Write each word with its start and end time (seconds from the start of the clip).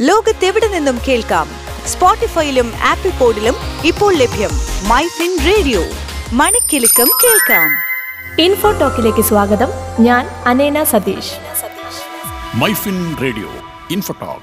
ലോകത്തെവിടെ 0.00 0.68
നിന്നും 0.68 0.98
കേൾക്കാം? 1.08 1.48
സ്പോട്ടിഫൈയിലും 1.86 2.72
ആപ്പിൾ 2.84 3.10
പോഡിലും 3.10 3.54
ഇപ്പോൾ 3.84 4.14
ലഭ്യം 4.14 4.50
മൈ 4.88 5.06
ഫിൻ 5.06 5.38
റേഡിയോ. 5.46 5.80
മണിക്കിലുക്കം 6.32 7.06
കേൾക്കാം. 7.24 7.70
ഇൻഫോ 8.42 8.72
ടോക്കിലേക്ക് 8.72 9.20
സ്വാഗതം. 9.20 9.68
ഞാൻ 10.00 10.26
അനേന 10.46 10.84
Satheesh. 10.84 11.32
Myfin 12.54 13.16
radio 13.22 13.48
Info Talk. 13.90 14.40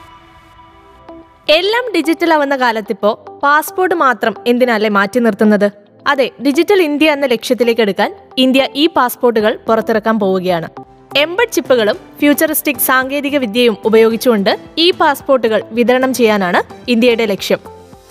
എല്ലാം 1.52 1.84
ഡിജിറ്റൽ 1.96 2.34
ആവുന്ന 2.34 2.56
കാലത്തിപ്പോ 2.56 3.40
പാസ്പോർട്ട് 3.44 3.96
മാത്രം 3.96 4.36
എന്തിനല്ലേ 4.48 4.90
മാറ്റി 4.90 5.20
നിർത്തുന്നത്? 5.20 5.72
അതെ 6.08 6.32
ഡിജിറ്റൽ 6.46 6.82
ഇന്ത്യ 6.82 7.12
എന്ന 7.12 7.26
ലക്ഷ്യത്തിലേക്ക് 7.26 7.82
എടുക്കാൻ 7.82 8.16
ഇന്ത്യ 8.38 8.68
ഈ 8.76 8.88
പാസ്പോർട്ടുകൾ 8.88 9.60
പുറത്തിറക്കാൻ 9.68 10.20
പോവുകയാണ്. 10.20 10.95
എംബഡ് 11.21 11.54
ചിപ്പുകളും 11.55 11.97
ഫ്യൂച്ചറിസ്റ്റിക് 12.20 12.84
സാങ്കേതിക 12.86 13.36
വിദ്യയും 13.43 13.75
ഉപയോഗിച്ചുകൊണ്ട് 13.88 14.50
ഈ 14.77 14.88
പാസ്പോർട്ടുകൾ 15.02 15.59
വിതരണം 15.77 16.11
ചെയ്യാനാണ് 16.13 16.59
ഇന്ത്യയുടെ 16.93 17.25
ലക്ഷ്യം. 17.31 17.59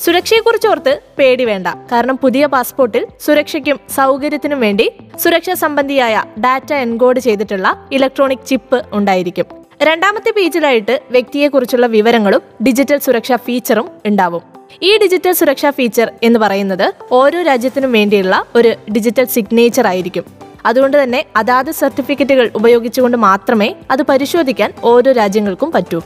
സുരക്ഷയെക്കുറിച്ച് 0.05 0.69
ഓർത്ത് 0.71 0.93
പേടി 1.19 1.45
വേണ്ട. 1.45 1.69
കാരണം 1.91 2.17
പുതിയ 2.23 2.47
പാസ്പോർട്ടിൽ 2.55 3.03
സുരക്ഷയ്ക്കും 3.25 3.77
സൗകര്യത്തിനും 3.97 4.61
വേണ്ടി 4.61 4.87
സുരക്ഷാ 5.23 5.55
സംബന്ധിയായ 5.65 6.23
ഡാറ്റ 6.45 6.73
എൻകോഡ് 6.85 7.21
ചെയ്തിട്ടുള്ള 7.21 7.69
ഇലക്ട്രോണിക് 7.93 8.47
ചിപ്പ് 8.51 8.81
ഉണ്ടായിരിക്കും. 8.93 9.47
രണ്ടാമത്തെ 9.83 10.31
പേജിലായിട്ട് 10.37 10.97
വ്യക്തിയെക്കുറിച്ചുള്ള 11.11 11.87
വിവരങ്ങളും 11.97 12.43
ഡിജിറ്റൽ 12.67 12.99
സുരക്ഷാ 12.99 13.39
ഫീച്ചറും 13.47 13.89
ഉണ്ടാവും. 14.07 14.43
ഈ 14.83 14.93
ഡിജിറ്റൽ 15.03 15.33
സുരക്ഷാ 15.33 15.71
ഫീച്ചർ 15.71 16.09
എന്ന് 16.23 16.39
പറയുന്നത് 16.39 16.87
ഓരോ 17.13 17.41
രാജ്യത്തിനും 17.43 17.93
വേണ്ടിയുള്ള 17.93 18.37
ഒരു 18.55 18.73
ഡിജിറ്റൽ 18.95 19.27
സിഗ്നേച്ചർ 19.35 19.87
ആയിരിക്കും 19.87 20.25
അതുകൊണ്ട് 20.67 20.97
തന്നെ 21.03 21.21
അതാത് 21.37 21.71
സർട്ടിഫിക്കറ്റുകൾ 21.81 22.51
ഉപയോഗിച്ചുകൊണ്ട് 22.59 23.19
മാത്രമേ 23.29 23.69
അത് 23.91 24.03
പരിശോധിക്കാൻ 24.11 24.73
ഓരോ 24.93 25.13
രാജ്യങ്ങൾക്കും 25.13 25.71
പറ്റൂ. 25.77 26.01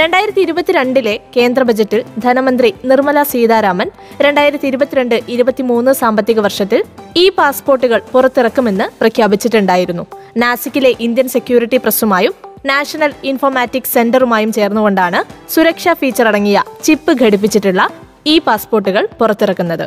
രണ്ടായിരത്തി 0.00 0.40
ഇരുപത്തിരണ്ടിലെ 0.40 1.12
കേന്ദ്ര 1.36 1.62
ബജറ്റിൽ 1.68 2.00
ധനമന്ത്രി 2.24 2.68
നിർമ്മല 2.90 3.22
സീതാരാമൻ 3.22 3.88
രണ്ടായിരത്തി 4.24 4.66
ഇരുപത്തിരണ്ട് 4.66 5.16
ഇരുപത്തിമൂന്ന് 5.34 5.92
സാമ്പത്തിക 5.92 6.40
വർഷത്തിൽ 6.40 6.80
ഈ 7.22 7.24
പാസ്പോർട്ടുകൾ 7.38 8.00
പുറത്തിറക്കുമെന്ന് 8.12 8.86
പ്രഖ്യാപിച്ചിട്ടുണ്ടായിരുന്നു. 9.00 10.04
നാസിക്കിലെ 10.42 10.92
ഇന്ത്യൻ 11.06 11.28
സെക്യൂരിറ്റി 11.28 11.76
പ്രസ്സുമായും 11.76 12.34
നാഷണൽ 12.70 13.12
ഇൻഫോമാറ്റിക് 13.30 13.92
സെന്ററുമായും 13.94 14.52
ചേർന്നുകൊണ്ടാണ് 14.52 15.20
സുരക്ഷാ 15.54 15.92
ഫീച്ചർ 16.00 16.26
അടങ്ങിയ 16.32 16.58
ചിപ്പ് 16.84 17.12
ഘടിപ്പിച്ചിട്ടുള്ള 17.22 17.82
ഈ 18.32 18.36
പാസ്പോർട്ടുകൾ 18.38 19.04
പുറത്തിറക്കുന്നത്. 19.20 19.86